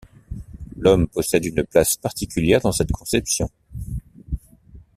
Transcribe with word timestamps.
L'homme 0.79 1.07
possède 1.07 1.45
une 1.45 1.63
place 1.63 1.95
particulière 1.95 2.61
dans 2.61 2.71
cette 2.71 2.91
conception. 2.91 3.51